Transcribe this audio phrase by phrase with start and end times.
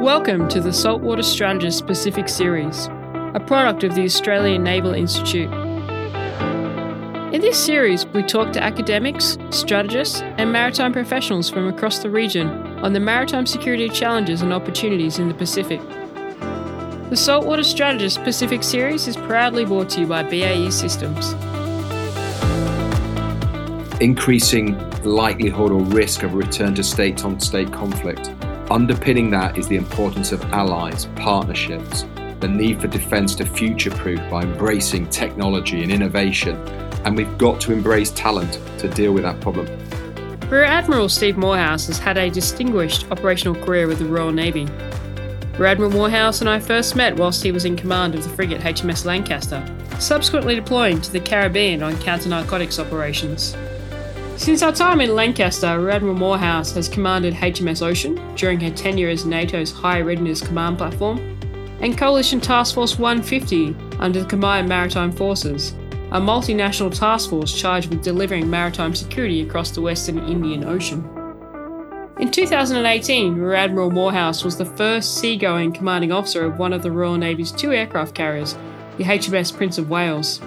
[0.00, 2.86] Welcome to the Saltwater Strategist Pacific Series,
[3.34, 5.52] a product of the Australian Naval Institute.
[7.34, 12.48] In this series, we talk to academics, strategists, and maritime professionals from across the region
[12.82, 15.82] on the maritime security challenges and opportunities in the Pacific.
[17.10, 21.34] The Saltwater Strategist Pacific Series is proudly brought to you by BAE Systems.
[24.00, 28.30] Increasing likelihood or risk of return to state on state conflict
[28.70, 32.04] Underpinning that is the importance of allies, partnerships,
[32.38, 36.54] the need for defence to future proof by embracing technology and innovation.
[37.04, 39.66] And we've got to embrace talent to deal with that problem.
[40.48, 44.68] Rear Admiral Steve Moorhouse has had a distinguished operational career with the Royal Navy.
[45.58, 48.60] Rear Admiral Moorhouse and I first met whilst he was in command of the frigate
[48.60, 49.66] HMS Lancaster,
[49.98, 53.56] subsequently deploying to the Caribbean on counter narcotics operations.
[54.40, 59.26] Since our time in Lancaster, Admiral Moorhouse has commanded HMS Ocean during her tenure as
[59.26, 61.18] NATO's High Readiness Command Platform,
[61.82, 65.72] and Coalition Task Force 150 under the Combined Maritime Forces,
[66.12, 71.04] a multinational task force charged with delivering maritime security across the Western Indian Ocean.
[72.18, 76.90] In 2018, Rear Admiral Moorhouse was the first seagoing commanding officer of one of the
[76.90, 78.56] Royal Navy's two aircraft carriers,
[78.96, 80.40] the HMS Prince of Wales.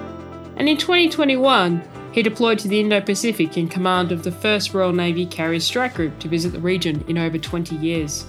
[0.56, 4.94] And in 2021, he deployed to the Indo Pacific in command of the 1st Royal
[4.94, 8.26] Navy Carrier Strike Group to visit the region in over 20 years.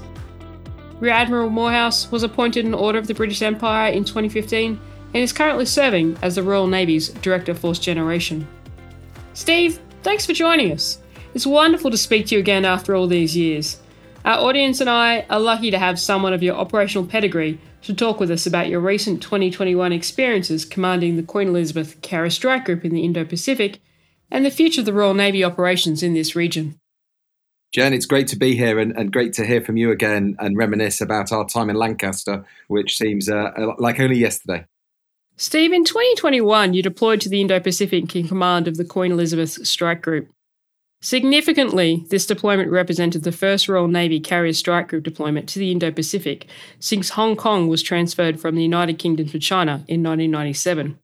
[1.00, 4.80] Rear Admiral Moorhouse was appointed an Order of the British Empire in 2015
[5.12, 8.48] and is currently serving as the Royal Navy's Director Force Generation.
[9.34, 10.98] Steve, thanks for joining us.
[11.34, 13.80] It's wonderful to speak to you again after all these years.
[14.24, 18.18] Our audience and I are lucky to have someone of your operational pedigree to talk
[18.18, 22.94] with us about your recent 2021 experiences commanding the Queen Elizabeth Carrier Strike Group in
[22.94, 23.80] the Indo Pacific
[24.30, 26.78] and the future of the Royal Navy operations in this region.
[27.72, 30.56] Jen, it's great to be here and, and great to hear from you again and
[30.56, 34.64] reminisce about our time in Lancaster, which seems uh, like only yesterday.
[35.36, 39.66] Steve, in 2021, you deployed to the Indo Pacific in command of the Queen Elizabeth
[39.66, 40.28] Strike Group.
[41.04, 45.90] Significantly, this deployment represented the first Royal Navy Carrier Strike Group deployment to the Indo
[45.90, 46.48] Pacific
[46.80, 50.98] since Hong Kong was transferred from the United Kingdom to China in 1997.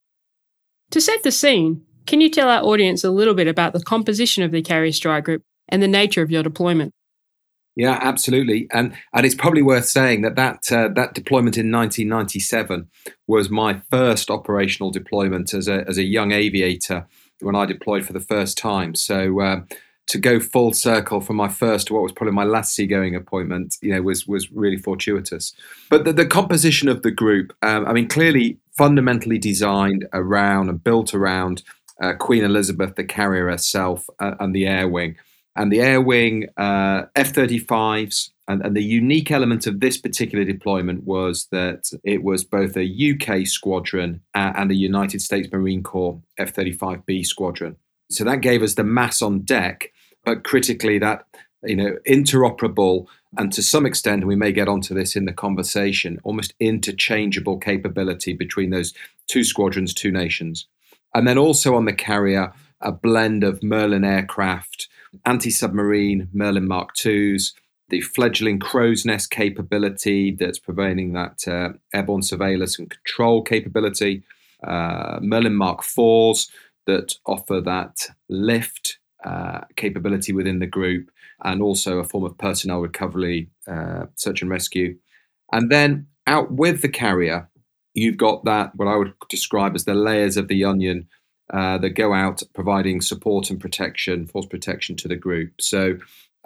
[0.92, 4.42] To set the scene, can you tell our audience a little bit about the composition
[4.42, 6.92] of the Carrier Strike Group and the nature of your deployment?
[7.76, 12.88] Yeah, absolutely, and and it's probably worth saying that that uh, that deployment in 1997
[13.26, 17.06] was my first operational deployment as a as a young aviator
[17.40, 18.94] when I deployed for the first time.
[18.94, 19.60] So uh,
[20.10, 23.76] to go full circle from my first to what was probably my last seagoing appointment,
[23.80, 25.54] you know, was was really fortuitous.
[25.88, 30.82] But the, the composition of the group, um, I mean, clearly fundamentally designed around and
[30.82, 31.62] built around
[32.02, 35.16] uh, Queen Elizabeth, the carrier herself, uh, and the air wing.
[35.54, 40.44] And the air wing uh, F 35s, and, and, the unique element of this particular
[40.44, 46.20] deployment was that it was both a UK squadron and a United States Marine Corps
[46.36, 47.76] F 35B squadron.
[48.10, 49.92] So that gave us the mass on deck
[50.24, 51.26] but critically that
[51.64, 53.06] you know interoperable
[53.38, 58.32] and to some extent we may get onto this in the conversation almost interchangeable capability
[58.32, 58.94] between those
[59.28, 60.66] two squadrons two nations.
[61.14, 64.88] And then also on the carrier a blend of merlin aircraft
[65.24, 67.52] anti-submarine merlin mark iis
[67.88, 74.22] the fledgling Crowsnest capability that's providing that uh, airborne surveillance and control capability
[74.66, 76.48] uh, merlin mark iVs
[76.86, 81.10] that offer that lift uh, capability within the group
[81.44, 84.96] and also a form of personnel recovery, uh, search and rescue.
[85.52, 87.48] And then out with the carrier,
[87.94, 91.08] you've got that, what I would describe as the layers of the onion
[91.52, 95.60] uh, that go out providing support and protection, force protection to the group.
[95.60, 95.98] So,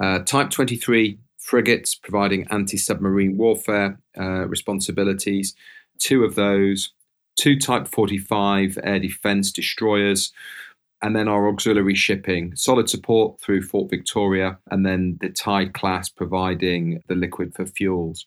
[0.03, 5.55] uh, Type 23 frigates providing anti submarine warfare uh, responsibilities,
[5.99, 6.93] two of those,
[7.37, 10.33] two Type 45 air defense destroyers
[11.05, 16.09] and then our auxiliary shipping, solid support through Fort Victoria, and then the Tide class
[16.09, 18.25] providing the liquid for fuels.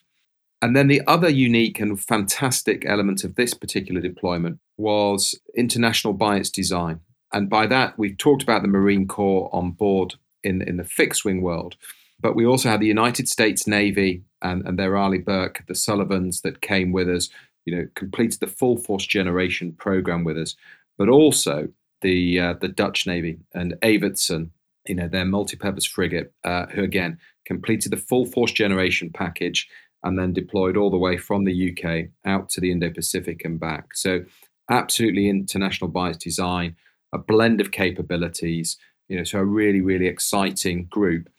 [0.61, 6.37] And then the other unique and fantastic element of this particular deployment was international by
[6.37, 6.99] its design.
[7.33, 10.13] And by that, we've talked about the Marine Corps on board
[10.43, 11.77] in, in the fixed wing world,
[12.19, 16.41] but we also had the United States Navy and, and their Arleigh Burke, the Sullivans
[16.41, 17.29] that came with us,
[17.65, 20.55] you know, completed the full force generation program with us,
[20.95, 21.69] but also
[22.01, 24.49] the uh, the Dutch Navy and Evertsen,
[24.87, 29.67] you know, their multi-purpose frigate, uh, who again completed the full force generation package
[30.03, 33.95] and then deployed all the way from the UK out to the Indo-Pacific and back.
[33.95, 34.23] So
[34.69, 36.75] absolutely international by design,
[37.13, 38.77] a blend of capabilities,
[39.07, 41.29] you know, so a really, really exciting group.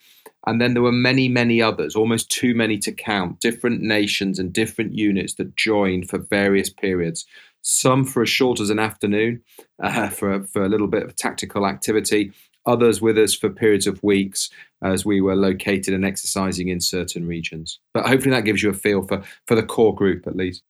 [0.47, 4.53] And then there were many, many others, almost too many to count, different nations and
[4.53, 7.27] different units that joined for various periods.
[7.63, 9.43] Some for as short as an afternoon,
[9.83, 12.33] uh, for, for a little bit of tactical activity,
[12.67, 14.51] others with us for periods of weeks
[14.83, 17.81] as we were located and exercising in certain regions.
[17.95, 20.63] But hopefully that gives you a feel for, for the core group at least.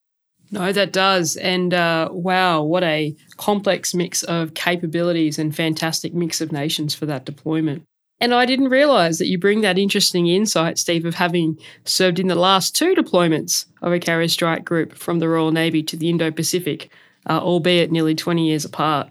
[0.51, 1.35] No, that does.
[1.35, 7.05] And uh, wow, what a complex mix of capabilities and fantastic mix of nations for
[7.05, 7.83] that deployment.
[8.21, 12.27] And I didn't realize that you bring that interesting insight, Steve, of having served in
[12.27, 16.09] the last two deployments of a carrier strike group from the Royal Navy to the
[16.09, 16.91] Indo Pacific,
[17.29, 19.09] uh, albeit nearly 20 years apart.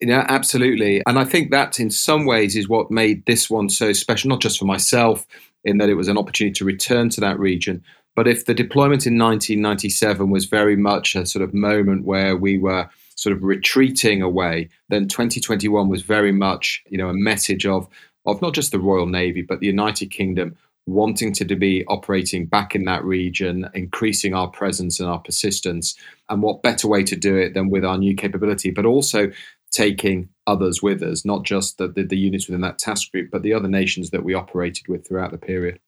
[0.00, 1.02] Yeah, absolutely.
[1.06, 4.42] And I think that in some ways is what made this one so special, not
[4.42, 5.26] just for myself,
[5.64, 7.82] in that it was an opportunity to return to that region,
[8.16, 12.56] but if the deployment in 1997 was very much a sort of moment where we
[12.56, 17.86] were sort of retreating away, then 2021 was very much, you know, a message of
[18.26, 20.56] of not just the Royal Navy, but the United Kingdom
[20.86, 25.96] wanting to be operating back in that region, increasing our presence and our persistence.
[26.28, 29.30] And what better way to do it than with our new capability, but also
[29.72, 33.42] taking others with us, not just the, the, the units within that task group, but
[33.42, 35.80] the other nations that we operated with throughout the period.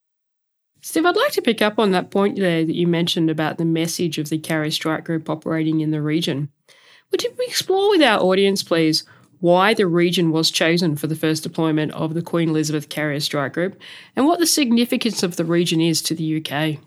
[0.81, 3.65] Steve, I'd like to pick up on that point there that you mentioned about the
[3.65, 6.51] message of the Carrier Strike Group operating in the region.
[7.11, 9.05] Would you explore with our audience, please,
[9.41, 13.53] why the region was chosen for the first deployment of the Queen Elizabeth Carrier Strike
[13.53, 13.79] Group,
[14.17, 16.79] and what the significance of the region is to the UK.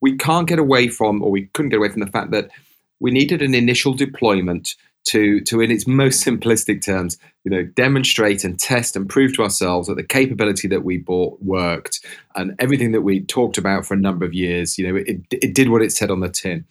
[0.00, 2.50] We can't get away from, or we couldn't get away from the fact that
[3.00, 8.44] we needed an initial deployment to, to in its most simplistic terms, you know, demonstrate
[8.44, 12.04] and test and prove to ourselves that the capability that we bought worked,
[12.36, 15.54] and everything that we talked about for a number of years, you know, it, it
[15.54, 16.64] did what it said on the tin.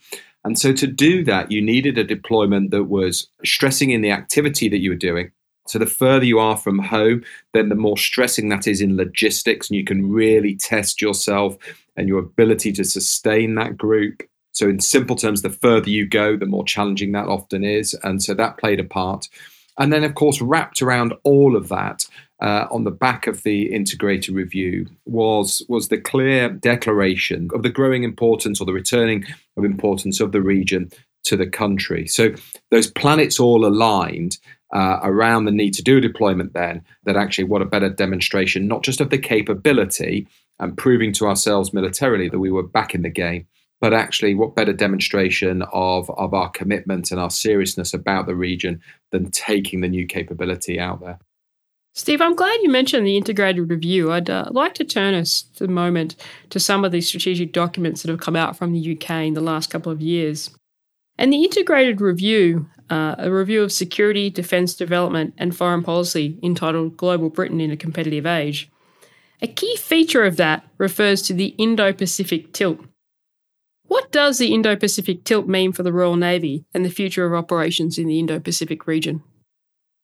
[0.44, 4.68] And so to do that, you needed a deployment that was stressing in the activity
[4.68, 5.30] that you were doing.
[5.68, 7.22] So the further you are from home,
[7.54, 11.56] then the more stressing that is in logistics, and you can really test yourself
[11.96, 14.22] and your ability to sustain that group.
[14.54, 17.94] So, in simple terms, the further you go, the more challenging that often is.
[18.02, 19.28] And so that played a part.
[19.78, 22.04] And then, of course, wrapped around all of that
[22.42, 27.70] uh, on the back of the integrated review was was the clear declaration of the
[27.70, 29.24] growing importance or the returning
[29.56, 30.90] of importance of the region
[31.22, 32.06] to the country.
[32.08, 32.34] So
[32.72, 34.38] those planets all aligned
[34.74, 36.52] uh, around the need to do a deployment.
[36.52, 40.26] Then that actually, what a better demonstration, not just of the capability
[40.58, 43.46] and proving to ourselves militarily that we were back in the game,
[43.80, 48.80] but actually, what better demonstration of, of our commitment and our seriousness about the region
[49.12, 51.20] than taking the new capability out there?
[51.94, 54.12] Steve, I'm glad you mentioned the integrated review.
[54.12, 56.16] I'd uh, like to turn us for the moment
[56.48, 59.42] to some of the strategic documents that have come out from the UK in the
[59.42, 60.50] last couple of years.
[61.18, 66.96] And the integrated review, uh, a review of security, defence development, and foreign policy entitled
[66.96, 68.70] Global Britain in a Competitive Age.
[69.42, 72.80] A key feature of that refers to the Indo Pacific tilt.
[73.84, 77.34] What does the Indo Pacific tilt mean for the Royal Navy and the future of
[77.34, 79.22] operations in the Indo Pacific region?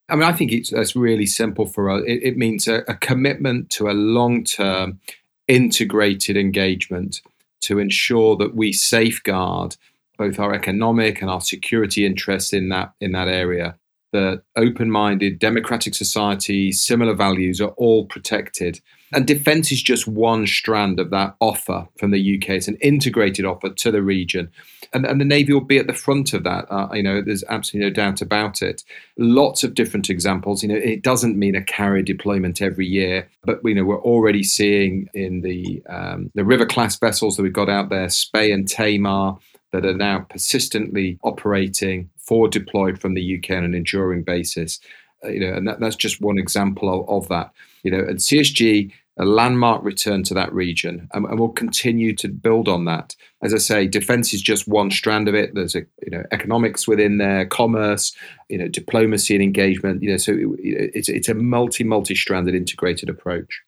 [0.09, 2.03] I mean, I think it's, it's really simple for us.
[2.07, 5.01] It, it means a, a commitment to a long term
[5.47, 7.21] integrated engagement
[7.63, 9.77] to ensure that we safeguard
[10.17, 13.77] both our economic and our security interests in that in that area.
[14.13, 18.81] That open-minded democratic societies, similar values are all protected,
[19.13, 22.51] and defence is just one strand of that offer from the UK.
[22.51, 24.51] It's an integrated offer to the region.
[24.93, 26.67] And, and the Navy will be at the front of that.
[26.71, 28.85] Uh, you know, there's absolutely no doubt about it.
[29.17, 30.63] Lots of different examples.
[30.63, 34.43] You know, it doesn't mean a carrier deployment every year, but you know, we're already
[34.43, 38.69] seeing in the um, the river class vessels that we've got out there, Spey and
[38.69, 39.37] Tamar,
[39.73, 44.81] that are now persistently operating forward deployed from the UK on an enduring basis.
[45.25, 47.51] Uh, you know, and that, that's just one example of, of that.
[47.83, 52.29] You know, and CSG a landmark return to that region, and, and, we'll continue to
[52.29, 53.17] build on that.
[53.43, 55.55] As I say, defence is just one strand of it.
[55.55, 58.15] There's a you know economics within there, commerce,
[58.49, 60.03] you know diplomacy and engagement.
[60.03, 63.63] You know, so it, it's it's a multi multi stranded integrated approach.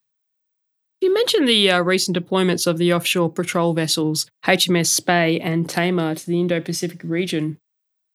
[1.00, 6.14] You mentioned the uh, recent deployments of the offshore patrol vessels HMS Spey and Tamar
[6.14, 7.58] to the Indo Pacific region.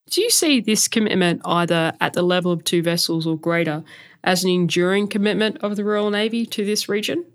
[0.09, 3.83] Do you see this commitment either at the level of two vessels or greater
[4.23, 7.25] as an enduring commitment of the Royal Navy to this region?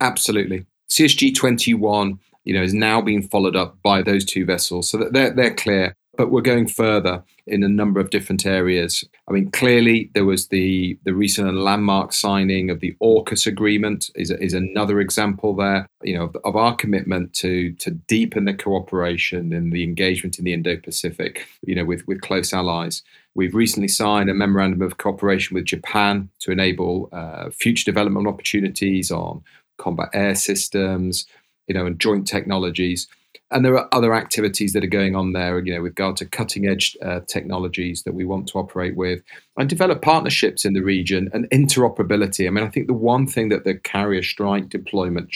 [0.00, 0.66] Absolutely.
[0.90, 4.90] CSG 21, you know, is now being followed up by those two vessels.
[4.90, 9.04] So that they're, they're clear but we're going further in a number of different areas.
[9.28, 14.30] I mean, clearly there was the the recent landmark signing of the AUKUS agreement is,
[14.30, 19.52] is another example there, you know, of, of our commitment to to deepen the cooperation
[19.52, 23.02] and the engagement in the Indo-Pacific, you know, with with close allies.
[23.34, 29.10] We've recently signed a memorandum of cooperation with Japan to enable uh, future development opportunities
[29.10, 29.42] on
[29.78, 31.26] combat air systems,
[31.66, 33.06] you know, and joint technologies.
[33.50, 36.26] And there are other activities that are going on there, you know, with regard to
[36.26, 39.22] cutting edge uh, technologies that we want to operate with
[39.56, 42.46] and develop partnerships in the region and interoperability.
[42.46, 45.30] I mean, I think the one thing that the carrier strike deployment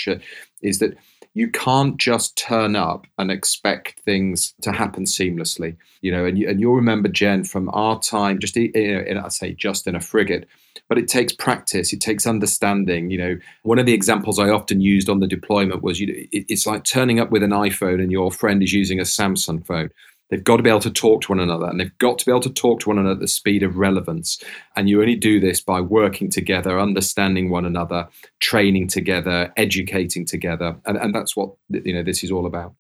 [0.60, 0.96] is that
[1.34, 5.76] you can't just turn up and expect things to happen seamlessly.
[6.00, 9.28] You know, and you, and you'll remember Jen from our time, just know, in, I
[9.28, 10.48] say just in a frigate,
[10.88, 13.10] but it takes practice, it takes understanding.
[13.10, 16.14] You know, one of the examples I often used on the deployment was, you know,
[16.32, 19.64] it, it's like turning up with an iPhone and your friend is using a Samsung
[19.64, 19.90] phone.
[20.30, 22.30] They've got to be able to talk to one another and they've got to be
[22.30, 24.40] able to talk to one another at the speed of relevance.
[24.76, 28.08] And you only do this by working together, understanding one another,
[28.38, 30.76] training together, educating together.
[30.86, 32.74] And, and that's what you know this is all about.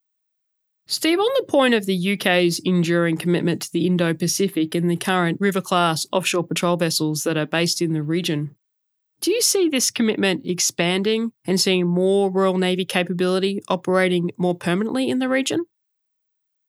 [0.86, 4.96] Steve, on the point of the UK's enduring commitment to the Indo Pacific and the
[4.96, 8.56] current River class offshore patrol vessels that are based in the region,
[9.20, 15.10] do you see this commitment expanding and seeing more Royal Navy capability operating more permanently
[15.10, 15.64] in the region?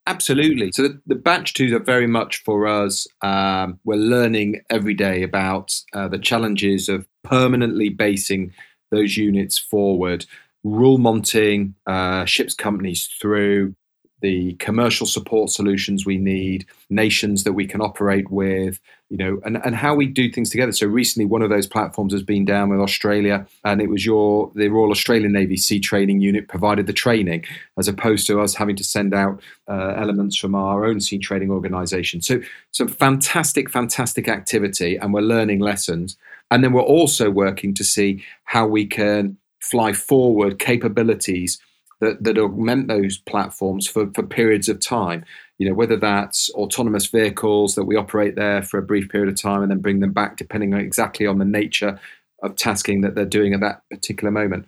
[0.07, 0.71] Absolutely.
[0.73, 3.05] So the, the, batch twos are very much for us.
[3.21, 8.51] Um, we're learning every day about uh, the challenges of permanently basing
[8.89, 10.25] those units forward,
[10.63, 13.75] rule monting uh, ships companies through,
[14.21, 18.79] the commercial support solutions we need, nations that we can operate with,
[19.11, 20.71] you know, and, and how we do things together.
[20.71, 24.49] So recently, one of those platforms has been down with Australia, and it was your
[24.55, 27.43] the Royal Australian Navy Sea Training Unit provided the training,
[27.77, 31.51] as opposed to us having to send out uh, elements from our own sea training
[31.51, 32.21] organisation.
[32.21, 32.39] So
[32.71, 36.15] some fantastic, fantastic activity, and we're learning lessons,
[36.49, 41.59] and then we're also working to see how we can fly forward capabilities
[42.01, 45.23] that, that augment those platforms for, for periods of time.
[45.57, 49.39] You know, whether that's autonomous vehicles that we operate there for a brief period of
[49.39, 51.99] time and then bring them back, depending on exactly on the nature
[52.41, 54.67] of tasking that they're doing at that particular moment.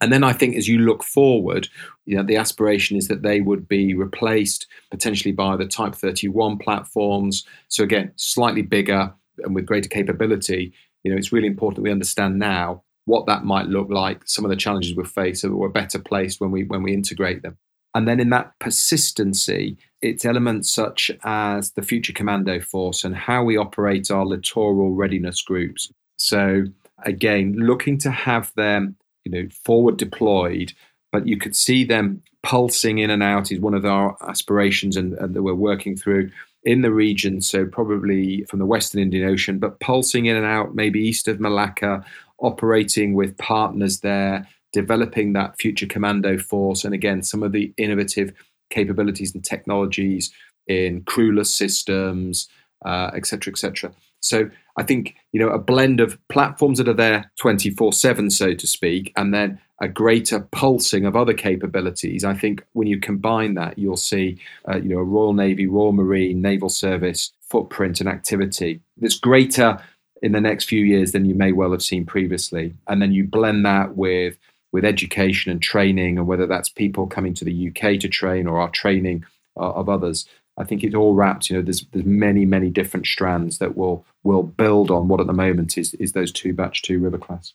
[0.00, 1.68] And then I think as you look forward,
[2.06, 6.58] you know, the aspiration is that they would be replaced potentially by the Type 31
[6.58, 7.44] platforms.
[7.66, 10.72] So again, slightly bigger and with greater capability.
[11.02, 14.44] You know, it's really important that we understand now what that might look like, some
[14.44, 17.56] of the challenges we face, so we're better placed when we when we integrate them.
[17.94, 23.42] And then in that persistency, it's elements such as the future commando force and how
[23.42, 25.90] we operate our littoral readiness groups.
[26.16, 26.64] So
[27.04, 30.74] again, looking to have them, you know, forward deployed,
[31.10, 35.14] but you could see them pulsing in and out is one of our aspirations and,
[35.14, 36.30] and that we're working through
[36.64, 37.40] in the region.
[37.40, 41.40] So probably from the Western Indian Ocean, but pulsing in and out, maybe east of
[41.40, 42.04] Malacca
[42.40, 48.32] operating with partners there, developing that future commando force, and again, some of the innovative
[48.70, 50.32] capabilities and technologies
[50.66, 52.48] in crewless systems,
[52.84, 53.52] uh, etc.
[53.52, 58.54] Et so I think you know a blend of platforms that are there 24/7, so
[58.54, 62.24] to speak, and then a greater pulsing of other capabilities.
[62.24, 65.92] I think when you combine that, you'll see uh, you know a Royal Navy, Royal
[65.92, 68.80] Marine, Naval Service footprint and activity.
[68.96, 69.78] There's greater
[70.22, 72.74] in the next few years than you may well have seen previously.
[72.86, 74.36] And then you blend that with
[74.70, 78.60] with education and training, and whether that's people coming to the UK to train or
[78.60, 79.24] our training
[79.56, 80.26] uh, of others.
[80.58, 81.48] I think it all wraps.
[81.48, 85.26] You know, there's there's many many different strands that will will build on what at
[85.26, 87.54] the moment is is those two batch two river class.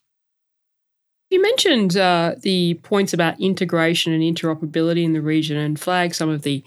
[1.30, 6.30] You mentioned uh, the points about integration and interoperability in the region, and flag some
[6.30, 6.64] of the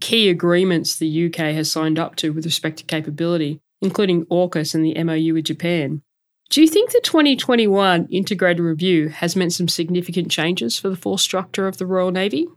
[0.00, 4.84] key agreements the UK has signed up to with respect to capability including AUKUS and
[4.84, 6.02] the MOU with Japan.
[6.50, 11.22] Do you think the 2021 integrated review has meant some significant changes for the force
[11.22, 12.48] structure of the Royal Navy?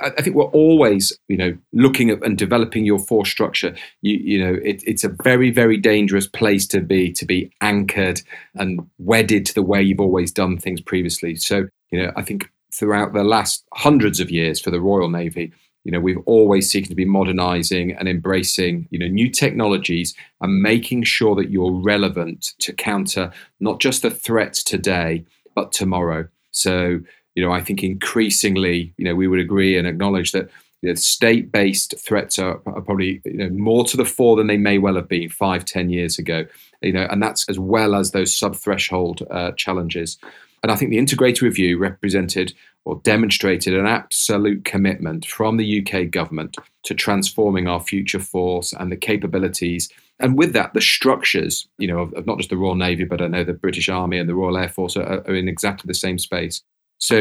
[0.00, 3.76] I think we're always, you know, looking at and developing your force structure.
[4.02, 8.22] You, you know, it, it's a very, very dangerous place to be to be anchored
[8.54, 11.36] and wedded to the way you've always done things previously.
[11.36, 15.52] So, you know, I think throughout the last hundreds of years for the Royal Navy,
[15.84, 20.62] you know, we've always seeking to be modernizing and embracing, you know, new technologies and
[20.62, 25.24] making sure that you're relevant to counter not just the threats today,
[25.54, 26.26] but tomorrow.
[26.50, 27.00] So,
[27.34, 30.48] you know, I think increasingly, you know, we would agree and acknowledge that
[30.80, 34.58] you know, state-based threats are, are, probably you know, more to the fore than they
[34.58, 36.46] may well have been five, ten years ago.
[36.82, 40.18] You know, and that's as well as those sub-threshold uh, challenges.
[40.64, 42.54] And I think the integrated review represented
[42.86, 48.90] or demonstrated an absolute commitment from the UK government to transforming our future force and
[48.90, 49.90] the capabilities.
[50.20, 53.20] And with that, the structures, you know, of, of not just the Royal Navy, but
[53.20, 55.92] I know the British Army and the Royal Air Force are, are in exactly the
[55.92, 56.62] same space.
[56.96, 57.16] So,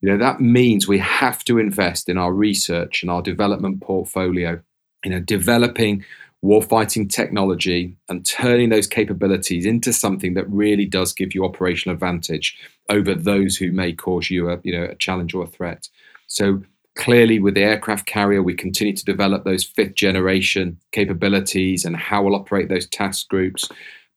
[0.00, 4.60] you know, that means we have to invest in our research and our development portfolio,
[5.04, 6.04] you know, developing
[6.44, 12.56] warfighting technology and turning those capabilities into something that really does give you operational advantage
[12.88, 15.88] over those who may cause you a you know a challenge or a threat.
[16.26, 16.62] So
[16.96, 22.22] clearly with the aircraft carrier we continue to develop those fifth generation capabilities and how
[22.22, 23.68] we'll operate those task groups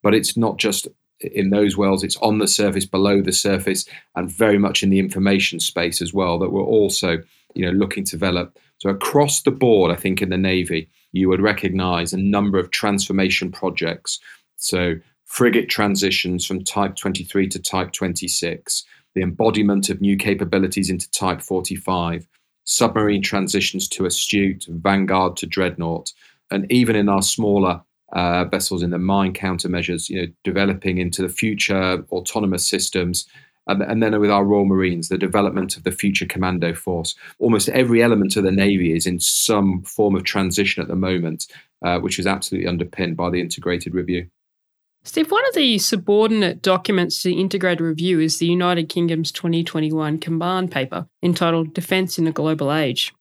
[0.02, 0.88] but it's not just
[1.32, 5.00] in those wells, it's on the surface below the surface and very much in the
[5.00, 7.20] information space as well that we're also
[7.56, 11.30] you know looking to develop so across the board i think in the navy you
[11.30, 14.20] would recognize a number of transformation projects.
[14.58, 18.84] So, frigate transitions from Type 23 to Type 26,
[19.16, 22.28] the embodiment of new capabilities into Type 45,
[22.66, 26.12] submarine transitions to Astute, Vanguard to Dreadnought,
[26.52, 31.22] and even in our smaller uh, vessels in the mine countermeasures, you know, developing into
[31.22, 33.28] the future autonomous systems
[33.68, 37.16] and, and then with our Royal Marines, the development of the future commando force.
[37.40, 41.48] Almost every element of the Navy is in some form of transition at the moment,
[41.84, 44.28] uh, which is absolutely underpinned by the integrated review.
[45.06, 50.18] Steve, one of the subordinate documents to the integrated review is the United Kingdom's 2021
[50.20, 53.14] command paper entitled Defence in a Global Age.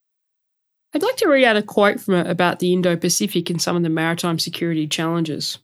[0.94, 3.76] I'd like to read out a quote from it about the Indo Pacific and some
[3.76, 5.58] of the maritime security challenges.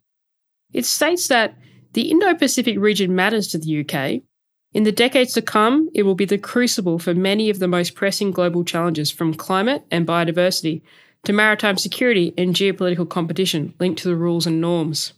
[0.73, 1.54] It states that
[1.92, 4.23] the Indo Pacific region matters to the UK
[4.75, 7.95] in the decades to come, it will be the crucible for many of the most
[7.95, 10.83] pressing global challenges from climate and biodiversity
[11.25, 15.15] to maritime security and geopolitical competition linked to the rules and norms.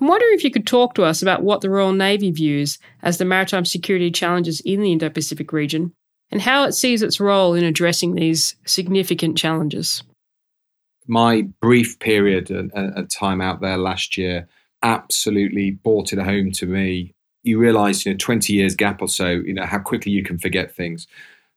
[0.00, 3.18] I'm wondering if you could talk to us about what the Royal Navy views as
[3.18, 5.92] the maritime security challenges in the Indo Pacific region
[6.30, 10.02] and how it sees its role in addressing these significant challenges.
[11.06, 14.48] My brief period uh, of time out there last year
[14.82, 17.14] absolutely brought it home to me
[17.46, 20.38] you realize, you know, 20 years gap or so, you know, how quickly you can
[20.38, 21.06] forget things.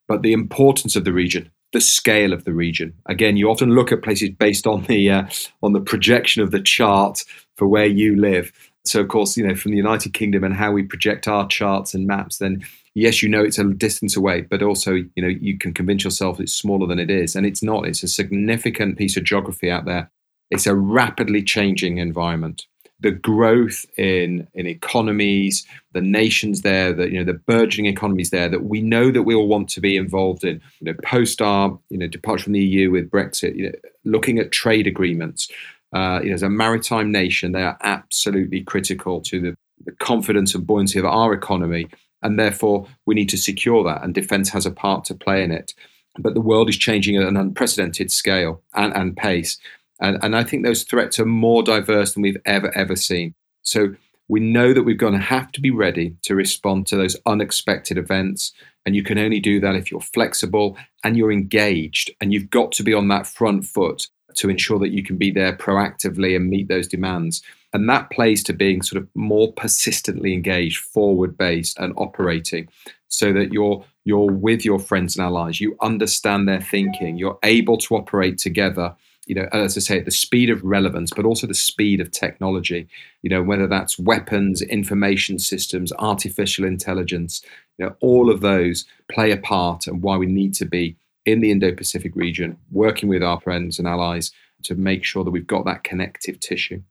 [0.08, 2.94] But the importance of the region, the scale of the region.
[3.06, 5.24] Again, you often look at places based on the uh,
[5.62, 7.24] on the projection of the chart
[7.58, 8.52] for where you live.
[8.86, 11.94] So, of course, you know, from the United Kingdom and how we project our charts
[11.94, 12.64] and maps, then
[12.96, 16.40] yes, you know it's a distance away, but also, you know, you can convince yourself
[16.40, 17.86] it's smaller than it is, and it's not.
[17.86, 20.10] It's a significant piece of geography out there.
[20.50, 22.66] It's a rapidly changing environment
[23.02, 28.50] the growth in in economies, the nations there, the you know the burgeoning economies there
[28.50, 30.62] that we know that we all want to be involved in.
[30.80, 34.40] You know, post our you know departure from the EU with Brexit, you know, looking
[34.40, 35.50] at trade agreements.
[35.94, 40.54] Uh, you know, as a maritime nation, they are absolutely critical to the, the confidence
[40.54, 41.88] and buoyancy of our economy,
[42.22, 44.04] and therefore we need to secure that.
[44.04, 45.74] And defence has a part to play in it.
[46.18, 49.58] But the world is changing at an unprecedented scale and, and pace.
[50.00, 53.34] And, and I think those threats are more diverse than we've ever, ever seen.
[53.64, 53.96] So
[54.28, 57.98] we know that we're going to have to be ready to respond to those unexpected
[57.98, 58.54] events.
[58.86, 62.12] And you can only do that if you're flexible and you're engaged.
[62.22, 65.32] And you've got to be on that front foot to ensure that you can be
[65.32, 67.42] there proactively and meet those demands.
[67.74, 72.70] And that plays to being sort of more persistently engaged, forward based, and operating
[73.10, 75.60] so that you're you're with your friends and allies.
[75.60, 77.18] You understand their thinking.
[77.18, 78.96] You're able to operate together
[79.30, 82.88] you know, as I say, the speed of relevance, but also the speed of technology.
[83.22, 87.44] You know, whether that's weapons, information systems, artificial intelligence,
[87.78, 91.42] you know, all of those play a part and why we need to be in
[91.42, 94.32] the Indo-Pacific region, working with our friends and allies
[94.64, 96.82] to make sure that we've got that connective tissue.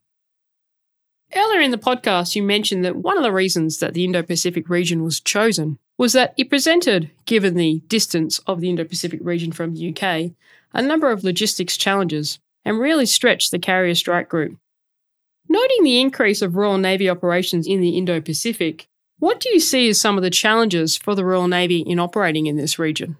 [1.35, 4.69] Earlier in the podcast, you mentioned that one of the reasons that the Indo Pacific
[4.69, 9.51] region was chosen was that it presented, given the distance of the Indo Pacific region
[9.51, 10.31] from the UK,
[10.73, 14.57] a number of logistics challenges and really stretched the carrier strike group.
[15.49, 19.89] Noting the increase of Royal Navy operations in the Indo Pacific, what do you see
[19.89, 23.17] as some of the challenges for the Royal Navy in operating in this region?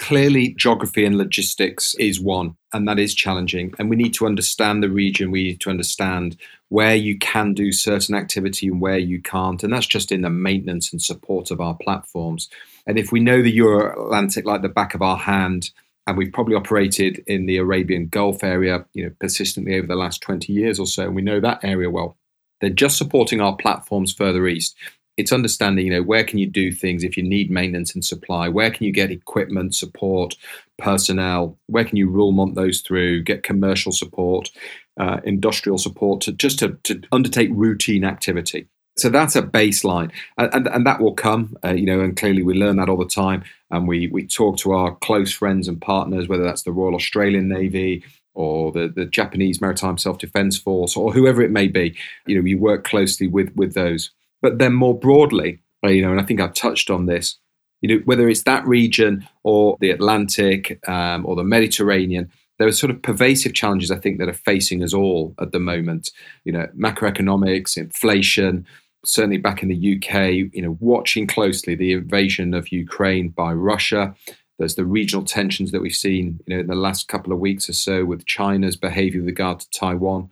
[0.00, 3.72] Clearly, geography and logistics is one, and that is challenging.
[3.78, 5.30] And we need to understand the region.
[5.30, 6.36] We need to understand
[6.68, 9.62] where you can do certain activity and where you can't.
[9.62, 12.48] And that's just in the maintenance and support of our platforms.
[12.86, 15.70] And if we know the Euro Atlantic like the back of our hand,
[16.06, 20.20] and we've probably operated in the Arabian Gulf area, you know, persistently over the last
[20.20, 22.16] 20 years or so, and we know that area well.
[22.60, 24.76] They're just supporting our platforms further east.
[25.16, 28.48] It's understanding, you know, where can you do things if you need maintenance and supply?
[28.48, 30.34] Where can you get equipment, support,
[30.78, 31.56] personnel?
[31.66, 33.22] Where can you rule those through?
[33.22, 34.50] Get commercial support,
[34.98, 38.66] uh, industrial support to just to, to undertake routine activity.
[38.96, 42.44] So that's a baseline, and, and, and that will come, uh, you know, and clearly
[42.44, 45.80] we learn that all the time, and we we talk to our close friends and
[45.80, 50.96] partners, whether that's the Royal Australian Navy or the, the Japanese Maritime Self Defense Force
[50.96, 51.96] or whoever it may be.
[52.26, 54.12] You know, we work closely with with those,
[54.44, 57.38] but then more broadly, uh, you know, and I think I've touched on this,
[57.80, 62.72] you know, whether it's that region or the Atlantic um, or the Mediterranean, there are
[62.72, 66.10] sort of pervasive challenges I think that are facing us all at the moment.
[66.44, 68.66] You know, macroeconomics, inflation,
[69.02, 74.14] certainly back in the UK, you know, watching closely the invasion of Ukraine by Russia.
[74.58, 77.70] There's the regional tensions that we've seen, you know, in the last couple of weeks
[77.70, 80.28] or so with China's behaviour with regard to Taiwan.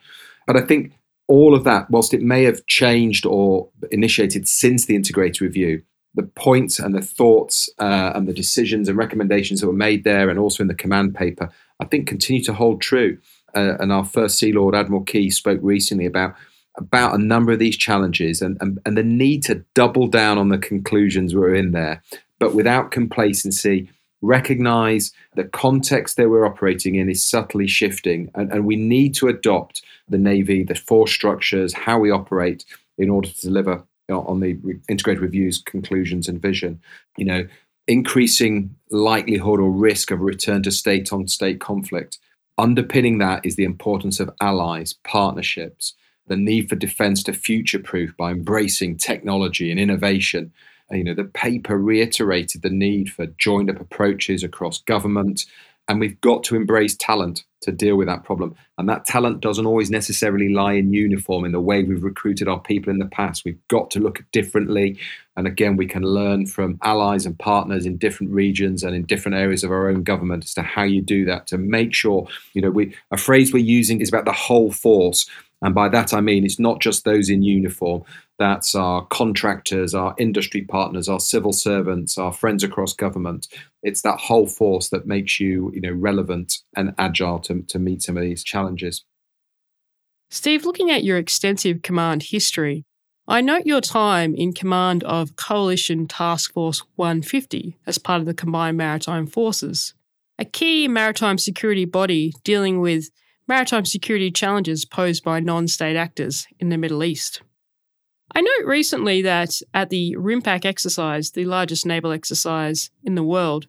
[0.47, 0.93] But I think
[1.33, 5.83] all of that, whilst it may have changed or initiated since the integrated review,
[6.15, 10.29] the points and the thoughts uh, and the decisions and recommendations that were made there
[10.29, 13.17] and also in the command paper, I think continue to hold true.
[13.55, 16.35] Uh, and our first Sea Lord, Admiral Key, spoke recently about
[16.77, 20.51] about a number of these challenges and, and, and the need to double down on
[20.51, 22.03] the conclusions were in there,
[22.39, 23.91] but without complacency,
[24.23, 29.29] recognize the context that we're operating in is subtly shifting, and, and we need to
[29.29, 32.65] adopt the Navy, the force structures, how we operate
[32.99, 34.59] in order to deliver you know, on the
[34.89, 36.81] integrated reviews, conclusions, and vision.
[37.17, 37.47] You know,
[37.89, 42.19] increasing likelihood or risk of return to state on state conflict.
[42.59, 45.95] Underpinning that is the importance of allies, partnerships,
[46.27, 50.53] the need for defense to future proof by embracing technology and innovation.
[50.93, 55.47] Uh, you know, the paper reiterated the need for joined up approaches across government,
[55.89, 58.55] and we've got to embrace talent to deal with that problem.
[58.77, 62.61] And that talent doesn't always necessarily lie in uniform in the way we've recruited our
[62.61, 63.45] people in the past.
[63.45, 64.99] We've got to look differently.
[65.37, 69.37] And again, we can learn from allies and partners in different regions and in different
[69.37, 72.61] areas of our own government as to how you do that to make sure, you
[72.61, 75.29] know, we a phrase we're using is about the whole force.
[75.63, 78.03] And by that, I mean it's not just those in uniform.
[78.39, 83.47] That's our contractors, our industry partners, our civil servants, our friends across government.
[83.85, 88.03] It's that whole force that makes you, you know, relevant and agile to, to meet
[88.03, 89.05] some of these challenges.
[90.31, 92.85] Steve, looking at your extensive command history,
[93.29, 98.35] I note your time in command of Coalition Task Force 150 as part of the
[98.35, 99.95] Combined Maritime Forces,
[100.39, 103.11] a key maritime security body dealing with
[103.47, 107.43] maritime security challenges posed by non state actors in the Middle East.
[108.35, 113.67] I note recently that at the RIMPAC exercise, the largest naval exercise in the world,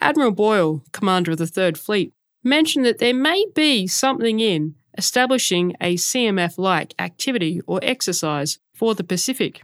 [0.00, 5.74] Admiral Boyle, commander of the Third Fleet, mentioned that there may be something in establishing
[5.80, 9.62] a CMF like activity or exercise for the Pacific.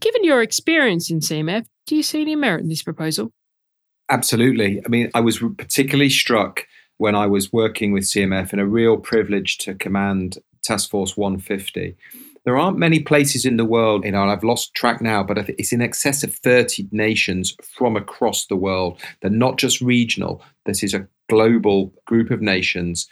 [0.00, 3.32] Given your experience in CMF, do you see any merit in this proposal?
[4.10, 4.82] Absolutely.
[4.84, 6.66] I mean, I was particularly struck
[6.98, 11.96] when I was working with CMF and a real privilege to command Task Force 150.
[12.44, 15.72] There aren't many places in the world, you know, I've lost track now, but it's
[15.72, 19.00] in excess of 30 nations from across the world.
[19.22, 20.42] They're not just regional.
[20.66, 23.08] This is a global group of nations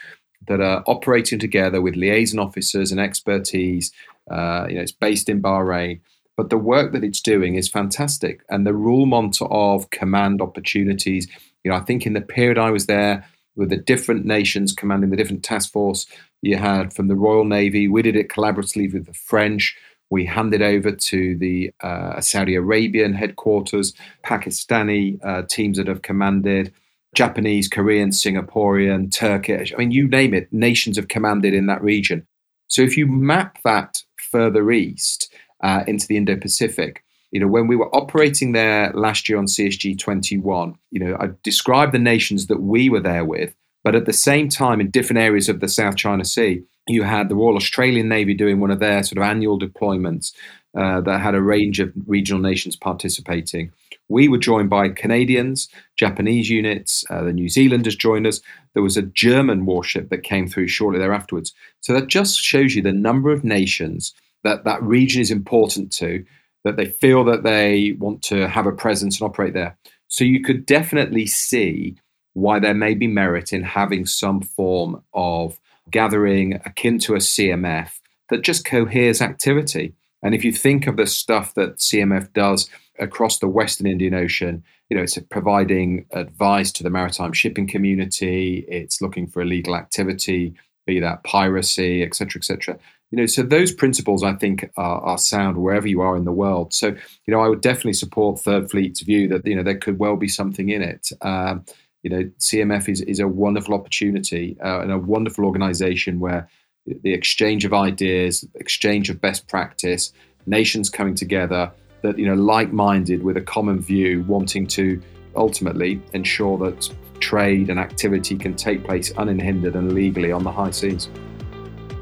[0.49, 3.93] that are operating together with liaison officers and expertise.
[4.31, 6.01] Uh, you know, it's based in Bahrain,
[6.37, 8.43] but the work that it's doing is fantastic.
[8.49, 11.29] And the rule of command opportunities,
[11.63, 13.25] you know, I think in the period I was there,
[13.57, 16.07] with the different nations commanding the different task force
[16.41, 17.89] you had from the Royal Navy.
[17.89, 19.77] We did it collaboratively with the French.
[20.11, 23.95] We handed over to the uh, Saudi Arabian headquarters,
[24.25, 26.73] Pakistani uh, teams that have commanded,
[27.15, 29.73] Japanese, Korean, Singaporean, Turkish.
[29.73, 32.27] I mean, you name it, nations have commanded in that region.
[32.69, 37.67] So if you map that further east uh, into the Indo Pacific, you know, when
[37.67, 42.47] we were operating there last year on CSG 21, you know, I described the nations
[42.47, 45.69] that we were there with, but at the same time, in different areas of the
[45.69, 49.25] South China Sea, you had the Royal Australian Navy doing one of their sort of
[49.25, 50.33] annual deployments
[50.77, 53.73] uh, that had a range of regional nations participating.
[54.13, 58.43] We were joined by Canadians, Japanese units, uh, the New Zealanders joined us.
[58.75, 61.41] There was a German warship that came through shortly thereafter.
[61.81, 64.13] So that just shows you the number of nations
[64.45, 66.27] that that region is important to
[66.63, 69.79] that they feel that they want to have a presence and operate there.
[70.09, 71.97] So you could definitely see
[72.35, 75.59] why there may be merit in having some form of
[75.91, 77.93] gathering akin to a CMF
[78.29, 79.95] that just coheres activity.
[80.23, 84.63] And if you think of the stuff that CMF does across the Western Indian Ocean,
[84.89, 90.55] you know, it's providing advice to the maritime shipping community, it's looking for illegal activity,
[90.87, 92.79] be that piracy, etc., etc.
[93.11, 96.33] You know, so those principles I think are, are, sound wherever you are in the
[96.33, 96.73] world.
[96.73, 99.99] So, you know, I would definitely support Third Fleet's view that you know there could
[99.99, 101.11] well be something in it.
[101.21, 101.65] Um,
[102.03, 106.49] you know, CMF is is a wonderful opportunity uh, and a wonderful organisation where
[106.87, 110.13] the exchange of ideas, exchange of best practice,
[110.47, 111.71] nations coming together
[112.03, 115.01] that you know like-minded with a common view, wanting to
[115.37, 120.71] ultimately ensure that trade and activity can take place unhindered and legally on the high
[120.71, 121.09] seas.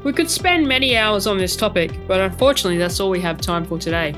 [0.03, 3.65] We could spend many hours on this topic, but unfortunately, that's all we have time
[3.65, 4.13] for today.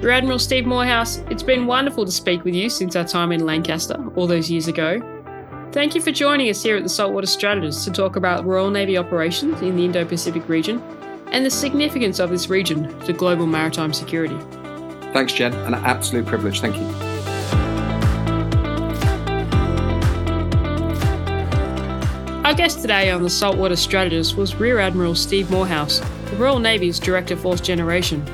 [0.00, 3.46] Rear Admiral Steve Moorhouse, it's been wonderful to speak with you since our time in
[3.46, 5.13] Lancaster all those years ago.
[5.74, 8.96] Thank you for joining us here at the Saltwater Strategist to talk about Royal Navy
[8.96, 10.80] operations in the Indo Pacific region
[11.32, 14.38] and the significance of this region to global maritime security.
[15.12, 15.52] Thanks, Jen.
[15.52, 16.60] An absolute privilege.
[16.60, 16.84] Thank you.
[22.44, 25.98] Our guest today on the Saltwater Strategist was Rear Admiral Steve Moorhouse,
[26.30, 28.24] the Royal Navy's Director Force Generation.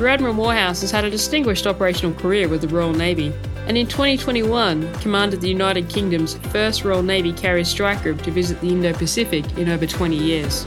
[0.00, 3.32] Rear Admiral Moorhouse has had a distinguished operational career with the Royal Navy
[3.66, 8.60] and in 2021 commanded the United Kingdom's first Royal Navy carrier strike group to visit
[8.60, 10.64] the Indo Pacific in over 20 years.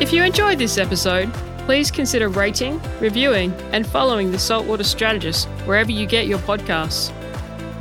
[0.00, 1.32] If you enjoyed this episode,
[1.66, 7.12] please consider rating, reviewing, and following the Saltwater Strategist wherever you get your podcasts.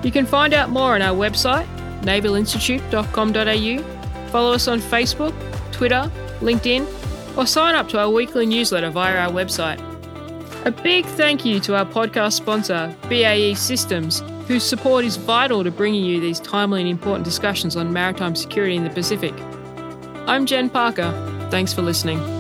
[0.04, 1.68] You can find out more on our website,
[2.02, 5.34] navalinstitute.com.au, follow us on Facebook,
[5.72, 6.88] Twitter, LinkedIn,
[7.38, 9.80] or sign up to our weekly newsletter via our website.
[10.66, 15.70] A big thank you to our podcast sponsor, BAE Systems, whose support is vital to
[15.70, 19.36] bringing you these timely and important discussions on maritime security in the Pacific.
[20.26, 21.12] I'm Jen Parker.
[21.52, 22.35] Thanks for listening.